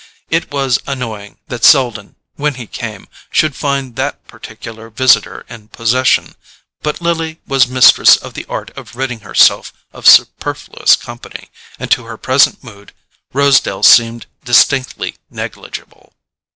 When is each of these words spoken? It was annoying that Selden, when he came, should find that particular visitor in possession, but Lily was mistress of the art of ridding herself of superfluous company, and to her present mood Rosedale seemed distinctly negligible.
It 0.31 0.49
was 0.51 0.79
annoying 0.87 1.37
that 1.49 1.63
Selden, 1.63 2.15
when 2.35 2.55
he 2.55 2.65
came, 2.65 3.07
should 3.29 3.55
find 3.55 3.95
that 3.97 4.25
particular 4.27 4.89
visitor 4.89 5.45
in 5.47 5.67
possession, 5.67 6.33
but 6.81 7.01
Lily 7.03 7.39
was 7.45 7.67
mistress 7.67 8.15
of 8.15 8.33
the 8.33 8.45
art 8.47 8.71
of 8.75 8.95
ridding 8.95 9.19
herself 9.19 9.71
of 9.93 10.07
superfluous 10.07 10.95
company, 10.95 11.51
and 11.77 11.91
to 11.91 12.05
her 12.05 12.17
present 12.17 12.63
mood 12.63 12.93
Rosedale 13.31 13.83
seemed 13.83 14.25
distinctly 14.43 15.17
negligible. 15.29 16.13